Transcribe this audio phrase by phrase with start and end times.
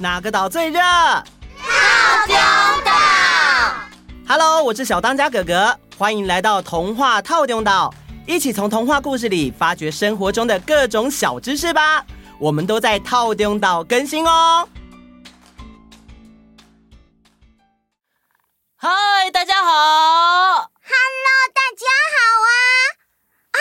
[0.00, 0.78] 哪个岛最热？
[0.80, 1.24] 套
[2.24, 2.36] 丁
[2.84, 2.92] 岛。
[4.28, 7.92] Hello，我是小当家哥哥，欢迎来到童话套丁岛，
[8.24, 12.06] 一起从童话故事里发掘生活中的各种小知识吧。
[12.38, 14.68] 我们都在套丁岛更新哦。
[18.76, 18.88] 嗨，
[19.32, 22.54] 大家好！Hello，大家好啊！
[23.50, 23.58] 啊，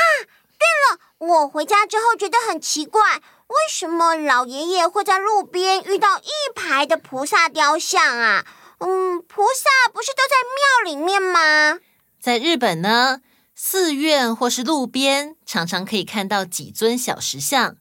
[0.59, 3.17] 对了，我回家之后觉得很奇怪，
[3.47, 8.45] 为什么老爷爷会在路边遇到一排的菩萨雕像啊？
[8.79, 11.79] 嗯，菩萨不是都在庙里面吗？
[12.21, 13.21] 在日本呢，
[13.55, 17.75] 寺院或是路边常常可以看到几尊小石像，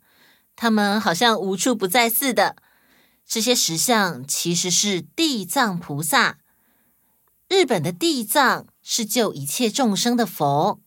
[0.56, 2.56] 他们好像无处不在似的。
[3.24, 6.38] 这些石像其实是地藏菩萨。
[7.48, 10.80] 日本的地藏是救一切众生的佛，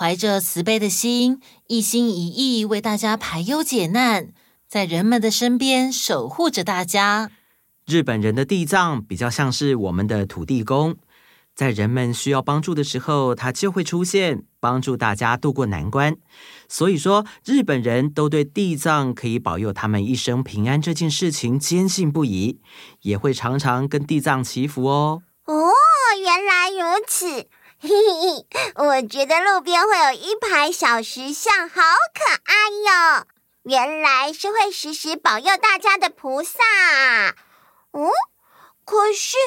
[0.00, 4.28] 怀着慈悲的心，一心一意为大家排忧解难，
[4.66, 7.30] 在人们的身边守护着大家。
[7.84, 10.96] 日本人的地藏比较像是我们的土地公，
[11.54, 16.16] 在人们需要帮助的时候，他就会出现，帮助大家渡过难关。
[16.66, 22.58] 所以说，日本人都对地藏可以保佑他们一生平安这件事情坚信不疑，
[23.02, 25.20] 也会常常跟地藏祈福哦。
[25.44, 25.54] 哦。
[26.22, 27.46] 原来如此，
[27.82, 31.80] 嘿嘿嘿，我觉得路边会有一排小石像，好
[32.14, 33.26] 可爱哟！
[33.62, 37.34] 原来是会时时保佑大家的菩萨啊。
[37.92, 38.10] 嗯，
[38.84, 39.38] 可是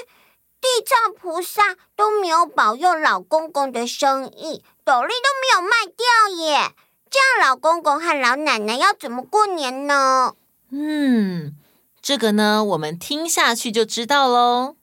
[0.60, 6.74] 地藏菩萨都没有保佑老公公的生意，斗笠都没有卖掉耶。
[7.12, 10.36] 这样老公公和老奶奶要怎么过年呢？
[10.72, 11.56] 嗯，
[12.02, 14.76] 这个呢，我们听下去就知道喽。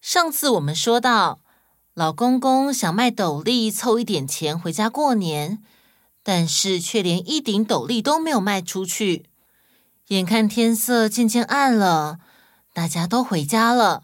[0.00, 1.40] 上次我们说到，
[1.96, 5.62] 老公公想卖斗笠凑一点钱回家过年，
[6.22, 9.30] 但是却连一顶斗笠都没有卖出去。
[10.08, 12.18] 眼看天色渐渐暗了，
[12.74, 14.02] 大家都回家了，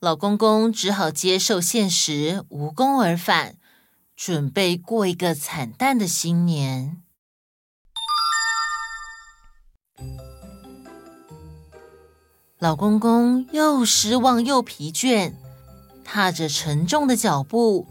[0.00, 3.58] 老公公只好接受现实，无功而返，
[4.16, 7.02] 准备过一个惨淡的新年。
[12.58, 15.34] 老公公又失望又疲倦，
[16.04, 17.88] 踏着沉重的脚步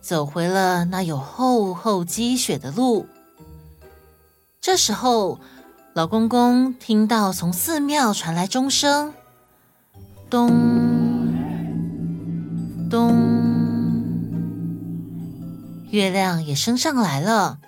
[0.00, 3.06] 走回了那有厚厚积雪的路。
[4.60, 5.40] 这时候，
[5.94, 9.14] 老公公听到从寺庙传来钟声，
[10.28, 10.50] 咚
[12.90, 13.16] 咚，
[15.90, 17.58] 月亮也升上来了。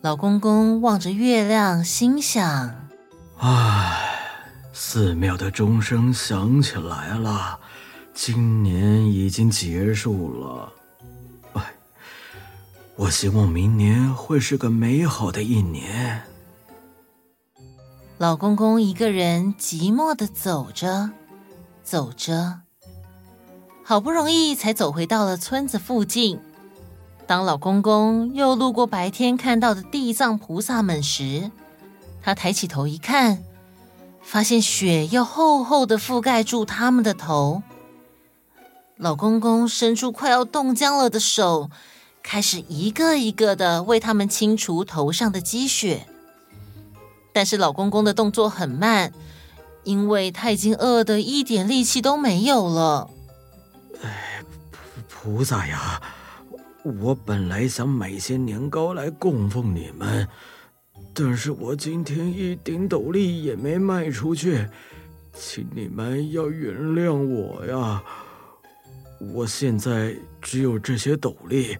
[0.00, 2.88] 老公公望着月亮，心想：
[3.38, 4.02] 唉。
[4.78, 7.58] 寺庙的钟声响起来了，
[8.18, 10.72] 今年已经结束了。
[11.52, 11.62] 哎，
[12.96, 16.22] 我希望明年会是个美好的一年。
[18.16, 21.10] 老公公一个人寂寞的走着，
[21.84, 22.60] 走着，
[23.84, 26.40] 好不容易才走回到了村子附近。
[27.26, 31.50] 当老公公又路过白天看到的地藏菩萨们时，
[32.22, 33.44] 他抬起头一看。
[34.22, 37.62] 发现雪又厚厚的覆盖住他们的头，
[38.98, 41.70] 老公公伸出快要冻僵了的手，
[42.22, 46.06] 开始一个一个的为他们清除头上的积雪。
[47.34, 49.12] 但是老公公的动作很慢，
[49.84, 53.10] 因为他已经饿得一点力气都没有了。
[54.02, 54.42] 哎，
[55.10, 56.00] 菩萨呀，
[56.82, 60.26] 我本来想买些年糕来供奉你们。
[61.12, 64.66] 但是我今天一顶斗笠也没卖出去，
[65.34, 68.02] 请你们要原谅我呀！
[69.18, 71.76] 我现在只有这些斗笠，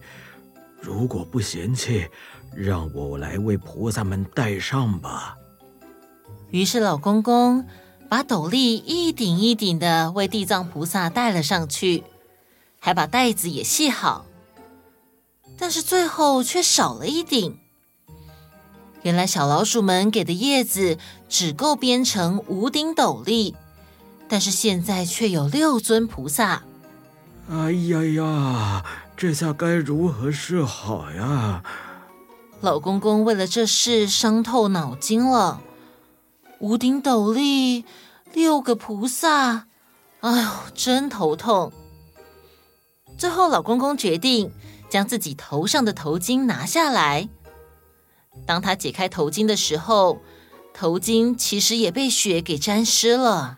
[0.81, 2.07] 如果不嫌弃，
[2.55, 5.35] 让我来为菩萨们戴上吧。
[6.49, 7.65] 于是老公公
[8.09, 12.03] 把斗笠一顶一顶的为地藏菩萨戴了上去，
[12.79, 14.25] 还把带子也系好，
[15.57, 17.59] 但是最后却少了一顶。
[19.03, 20.97] 原来小老鼠们给的叶子
[21.29, 23.55] 只够编成五顶斗笠，
[24.27, 26.63] 但是现在却有六尊菩萨。
[27.49, 28.85] 哎呀呀，
[29.15, 31.63] 这下该如何是好呀？
[32.59, 35.61] 老公公为了这事伤透脑筋了。
[36.59, 37.85] 五顶斗笠，
[38.33, 39.67] 六个菩萨，
[40.21, 41.71] 哎呦，真头痛。
[43.17, 44.51] 最后，老公公决定
[44.89, 47.29] 将自己头上的头巾拿下来。
[48.45, 50.19] 当他解开头巾的时候，
[50.73, 53.57] 头巾其实也被雪给沾湿了。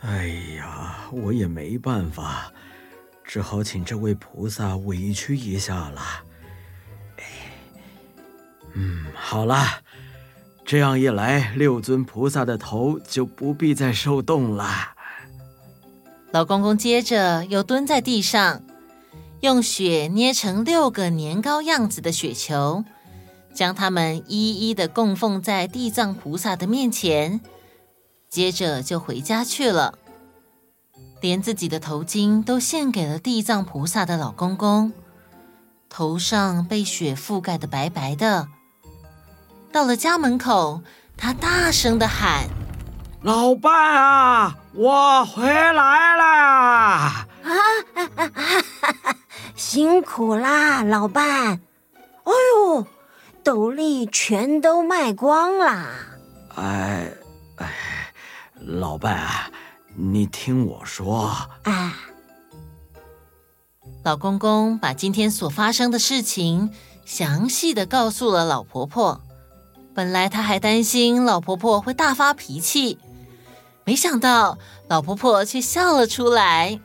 [0.00, 2.52] 哎呀，我也没办法，
[3.32, 6.02] 只好请这位菩萨委屈一下了。
[7.18, 7.24] 哎，
[8.74, 9.64] 嗯，好了，
[10.64, 14.94] 这样一来，六尊菩萨的头就不必再受冻了。
[16.32, 18.64] 老公公接着又蹲在地上，
[19.42, 22.84] 用雪捏成六个年糕样子的雪球，
[23.54, 27.40] 将它们一一的供奉在地藏菩萨的面前，
[28.28, 29.99] 接着就回家去了。
[31.20, 34.92] 连自己的头巾都献给了地藏菩萨的老公公，
[35.88, 38.48] 头上被雪覆盖的白白的。
[39.72, 40.82] 到了家门口，
[41.16, 42.48] 他大声的喊
[43.22, 47.26] ：“老伴啊，我回来了！”啊，
[49.54, 51.60] 辛苦啦，老伴！
[52.24, 52.86] 哎呦，
[53.44, 55.86] 斗笠全都卖光啦。
[56.56, 57.12] 哎
[57.56, 58.12] 哎，
[58.54, 59.50] 老伴啊。
[59.94, 61.26] 你听我说，
[61.64, 61.94] 啊，
[64.02, 66.70] 老公公把今天所发生的事情
[67.04, 69.20] 详细的告诉了老婆婆。
[69.92, 72.98] 本来他还担心老婆婆会大发脾气，
[73.84, 74.56] 没想到
[74.88, 76.80] 老婆婆却笑了出来。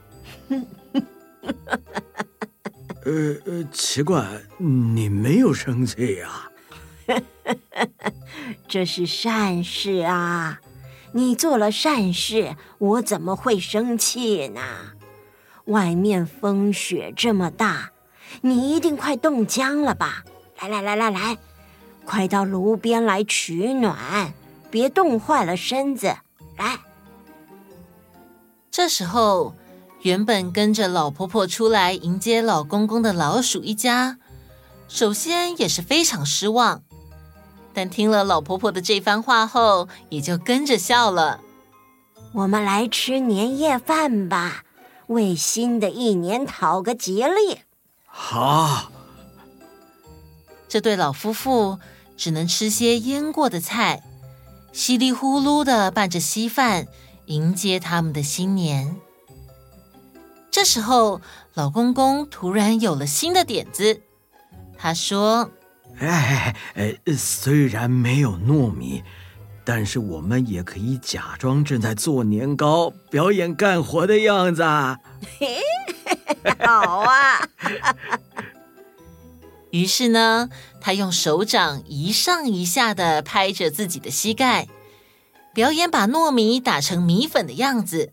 [3.05, 6.49] 呃呃，奇怪，你没有生气呀？
[8.67, 10.59] 这是善事啊。
[11.17, 14.61] 你做了善事，我怎么会生气呢？
[15.67, 17.91] 外面风雪这么大，
[18.41, 20.25] 你一定快冻僵了吧？
[20.59, 21.37] 来来来来来，
[22.03, 24.33] 快到炉边来取暖，
[24.69, 26.13] 别冻坏了身子。
[26.57, 26.79] 来。
[28.69, 29.55] 这时候，
[30.01, 34.17] 原本跟着老婆婆出来迎接老公公的老鼠一家，
[34.89, 36.83] 首先也是非常失望。
[37.75, 41.41] 但听了老婆婆的这番话后，也就跟着笑了。
[42.33, 44.63] 我们来吃年夜饭吧，
[45.07, 47.59] 为新的一年讨个吉利。
[48.05, 48.91] 好。
[50.69, 51.79] 这对老夫妇
[52.15, 54.01] 只能吃些腌过的菜，
[54.71, 56.87] 稀里呼噜的拌着稀饭，
[57.25, 58.95] 迎接他们的新年。
[60.49, 61.19] 这时候，
[61.53, 64.01] 老公公突然有了新的点子，
[64.77, 65.51] 他说。
[65.99, 69.03] 哎哎，虽然没有糯米，
[69.63, 74.63] 但是我们也可以假装正在做年糕，表演干活的样子。
[75.39, 75.59] 嘿，
[76.65, 77.47] 好啊！
[79.71, 80.49] 于是呢，
[80.79, 84.67] 他用手掌一上一下的拍着自己的膝盖，
[85.53, 88.11] 表演把糯米打成米粉的样子。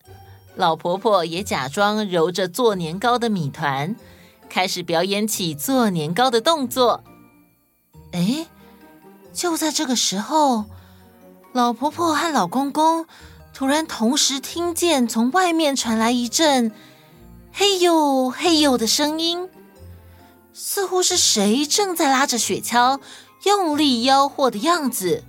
[0.54, 3.96] 老婆婆也假装揉着做年糕的米团，
[4.48, 7.02] 开始表演起做年糕的动作。
[8.12, 8.46] 哎，
[9.32, 10.66] 就在这个时候，
[11.52, 13.06] 老婆婆和老公公
[13.54, 16.72] 突然同时听见从外面传来一阵
[17.52, 19.48] “嘿呦嘿呦”的声音，
[20.52, 23.00] 似乎是谁正在拉着雪橇
[23.44, 25.24] 用力吆喝的样子。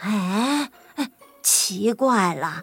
[0.00, 1.10] 哎哎，
[1.42, 2.62] 奇怪了，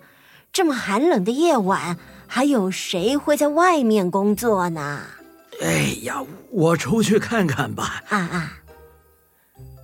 [0.52, 1.98] 这么寒冷的夜晚，
[2.28, 5.02] 还有谁会在外面工作呢？
[5.62, 8.04] 哎呀，我出去看看吧。
[8.10, 8.58] 啊啊！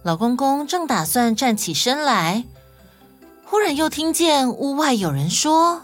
[0.06, 2.44] 老公公正打算站起身来，
[3.44, 5.82] 忽然又听见屋外有人说：“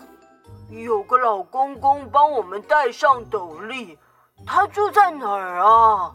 [0.69, 3.97] 有个老公公帮我们戴上斗笠，
[4.45, 6.12] 他住在哪儿啊？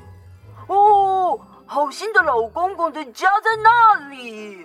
[0.69, 4.64] 哦，好心的老公公的家在那里。”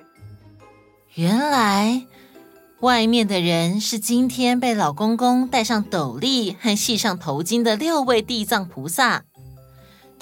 [1.16, 2.06] 原来，
[2.82, 9.24] 外面的人是今天被老公公戴上斗笠和系上头巾的六位地藏菩萨。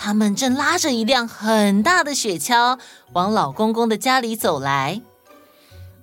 [0.02, 2.80] 他们正拉着一辆很大的雪橇
[3.12, 5.02] 往老公公的家里走来，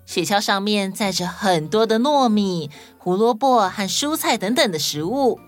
[0.05, 5.41] 雪橇上面载着很多的糯米、胡萝卜和蔬菜等等的食物。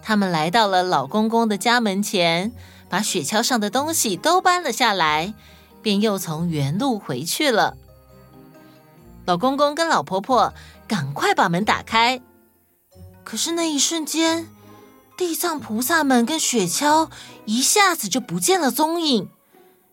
[0.00, 2.52] 他们来到了老公公的家门前，
[2.88, 5.34] 把雪橇上的东西都搬了下来，
[5.82, 7.76] 便又从原路回去了。
[9.26, 10.54] 老公公跟老婆婆
[10.86, 12.22] 赶快把门打开，
[13.24, 14.48] 可是那一瞬间，
[15.20, 17.10] 地藏菩萨们跟雪橇
[17.44, 19.28] 一下子就不见了踪影，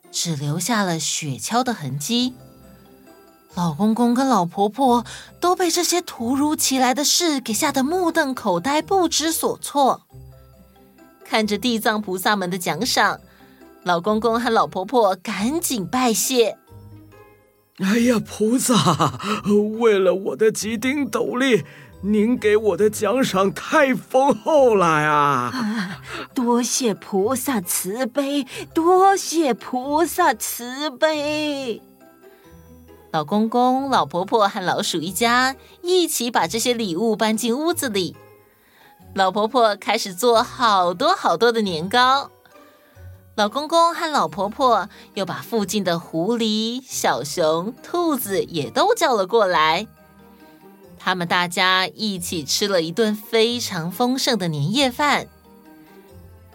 [0.09, 2.33] 只留下了雪橇的痕迹。
[3.53, 5.05] 老公公跟老婆婆
[5.41, 10.03] 都被这些突如其来的事给吓得目瞪口呆，不知所措。
[11.25, 13.19] 看着地藏菩萨们的奖赏，
[13.83, 16.57] 老公公和老婆婆赶紧拜谢。
[17.79, 19.19] 哎呀，菩萨，
[19.77, 21.65] 为了我的几顶斗笠。
[22.01, 25.99] 您给我的奖赏太丰厚了呀！
[26.33, 31.81] 多谢菩萨慈悲，多谢菩萨慈悲。
[33.11, 38.15] 老公公、老婆婆和老鼠一家一起把这些礼物搬进屋子里。
[39.15, 42.29] 老婆婆开始做好多好多的年糕，
[43.35, 49.87] 老公公和老婆婆又把附近的狐狸、小熊、兔子也都叫了过来。
[51.07, 55.27] 他们大家一起吃了一顿非常丰盛的年夜饭。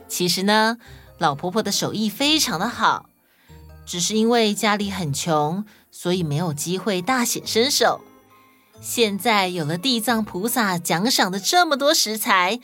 [0.08, 0.76] 其实呢，
[1.16, 3.06] 老婆婆的手艺非常的好，
[3.86, 8.02] 只是因为家里很穷，所以没有机会大显身手。
[8.78, 12.60] 现在有了地藏菩萨奖赏的这么多食材，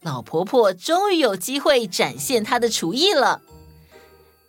[0.00, 3.42] 老婆婆终于有机会展现她的厨艺了。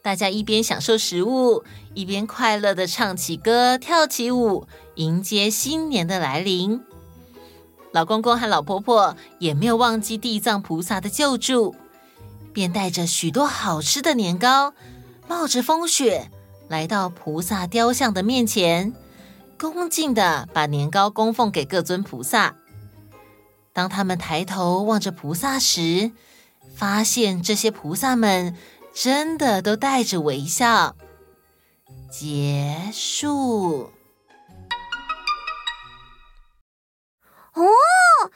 [0.02, 1.64] 大家一边享受食物，
[1.94, 4.66] 一边快乐地唱起歌、跳起舞，
[4.96, 6.82] 迎接新年的来临。
[7.92, 11.76] 老公公和老婆婆也没有忘记地藏菩萨的救助，
[12.54, 14.74] 便带着许多好吃的年糕，
[15.28, 16.30] 冒着风雪
[16.68, 18.94] 来到菩萨雕像的面前，
[19.58, 22.56] 恭敬地把年糕供奉给各尊菩萨。
[23.74, 26.12] 当他们抬头望着菩萨时，
[26.76, 28.56] 发现这些菩萨们
[29.02, 30.98] 真的都带着微笑。
[32.12, 33.94] 结束。
[37.54, 37.64] 哦，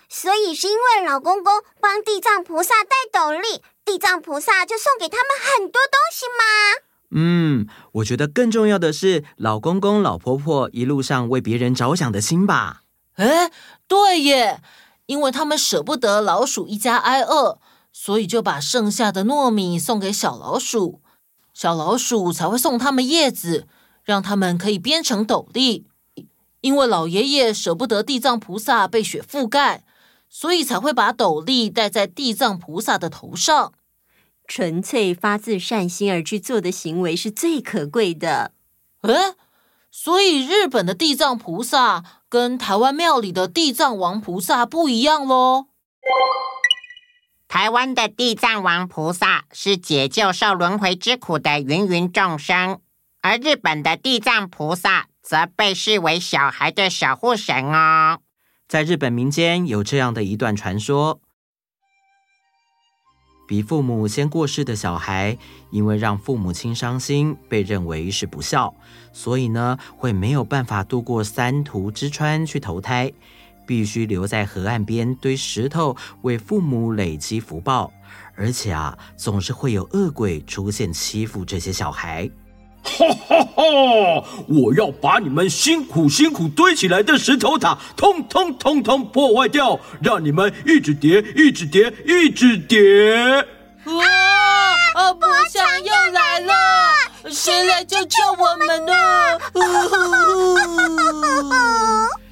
[0.08, 6.80] 所以是因为老公公帮地藏菩萨戴斗笠，地藏菩萨就送给他们很多东西吗？
[7.12, 12.84] 嗯，我觉得更重要的是老公公、老婆婆一路上为别人着想的心吧。
[13.16, 13.52] 哎，
[13.86, 14.62] 对耶，
[15.08, 17.60] 因为他们舍不得老鼠一家挨饿，
[17.96, 21.02] 所以就把剩下的糯米送给小老鼠，
[21.54, 23.68] 小老鼠才会送他们叶子，
[24.04, 25.86] 让他们可以编成斗笠。
[26.62, 29.86] 因为老爷爷舍不得地藏菩萨被雪覆盖，
[30.28, 33.74] 所以才会把斗笠戴在地藏菩萨的头上。
[34.48, 38.54] 纯粹发自善心而去做的行为是最可贵的。
[39.02, 39.36] 诶，
[39.92, 45.68] 所以日本的地藏菩萨跟台湾庙里的地藏王菩萨不一样喽。
[47.54, 52.80] 台湾的地藏王菩萨是解救受轮回之苦的芸芸众生，
[53.22, 58.22] 而日本的地藏菩萨则被视为小孩的守护神哦。
[58.68, 61.22] 在日本民间有这样的一段传说。
[63.48, 65.38] 比父母先过世的小孩，
[65.70, 68.74] 因为让父母亲伤心，被认为是不孝，
[69.12, 73.14] 所以呢，会没有办法渡过三途之川去投胎，
[73.66, 77.92] 必须留在河岸边堆石头为父母累积福报，
[78.36, 82.30] 而且啊，总是会有恶鬼出现欺负这些小孩。
[82.84, 83.64] 哈哈哈！
[84.48, 93.46] 我要把你们辛苦辛苦堆起来的石头塔，通通通通破坏掉，让你们一直叠，一直叠，一直叠。
[93.86, 94.04] 啊！
[94.96, 95.14] 啊！
[95.14, 96.54] 不想又来了，
[97.32, 98.94] 谁来救救我们呢？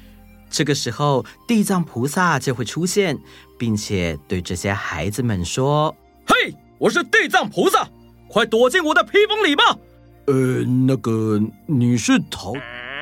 [0.52, 3.18] 这个时候，地藏菩萨就会出现，
[3.58, 5.96] 并且对这些孩子们说
[6.28, 7.88] ：“嘿，我是地藏菩萨，
[8.28, 9.64] 快躲进我的披风里吧！”
[10.28, 12.52] 呃，那个你是桃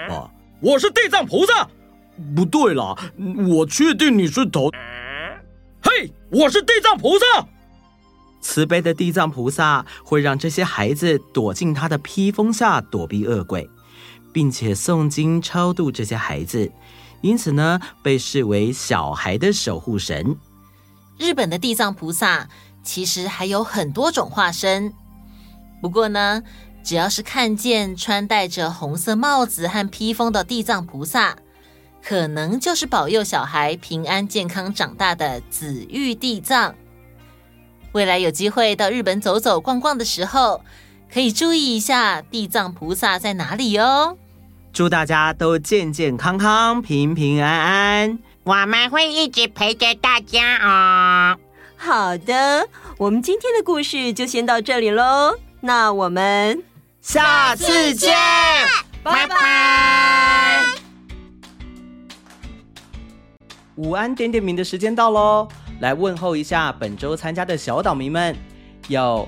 [0.08, 0.30] 啊？
[0.60, 1.68] 我是地藏菩萨。
[2.36, 2.94] 不对啦，
[3.48, 4.70] 我确定你是桃。
[5.82, 7.46] 嘿，我是地藏菩萨。
[8.40, 13.68] 慈悲的地藏菩萨会让这些孩子躲进他的披风下躲避恶鬼，
[14.32, 16.70] 并且诵经超度这些孩子，
[17.20, 20.36] 因此呢，被视为小孩的守护神。
[21.18, 22.48] 日本的地藏菩萨
[22.82, 24.92] 其实还有很多种化身，
[25.80, 26.42] 不过呢。
[26.82, 31.36] 只要是看见穿戴着红色帽子和披风的地藏菩萨，
[32.02, 36.74] 可能就是保佑小孩平安健康长大的紫玉地藏。
[37.92, 40.62] 未来有机会到日本走走逛逛的时候，
[41.12, 44.16] 可以注意一下地藏菩萨在哪里哦。
[44.72, 51.36] 祝大家都健健康康、平平安安，我们会一直陪着大家哦。
[51.76, 55.36] 好的，我们今天的故事就先到这里喽。
[55.60, 56.62] 那我们。
[57.02, 58.14] 下次见，
[59.02, 60.66] 拜拜。
[63.76, 65.48] 午安点点名的时间到喽，
[65.80, 68.36] 来问候一下本周参加的小岛民们，
[68.88, 69.26] 有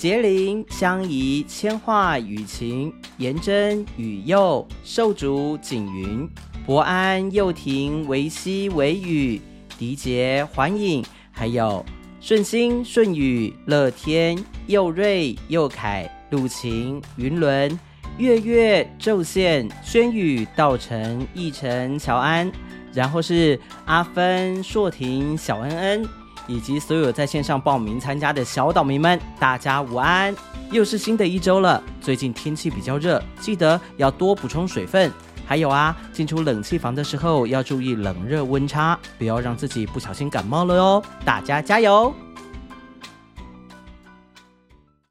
[0.00, 6.26] 杰林、香怡、千画、雨晴、颜真、雨佑、寿竹、景云、
[6.64, 9.38] 博安、佑婷、维希、维宇、
[9.78, 11.84] 迪杰、环影，还有
[12.18, 16.10] 顺心、顺宇、乐天、佑瑞、佑凯。
[16.30, 17.78] 鲁晴、云伦、
[18.16, 22.50] 月月、昼线、轩宇、道成、奕晨、乔安，
[22.94, 26.08] 然后是阿芬、硕婷、小恩恩，
[26.46, 30.34] 以及所有在线上报名参加的小岛民们，大家午安！
[30.70, 35.10] 又是新的一周了，最近天气比较热，记得要多补充水分。
[35.46, 41.02] 还有啊，进出冷气房的时候要注意冷热温差，不要让自己不小心感冒了哟。
[41.24, 42.14] 大家加油！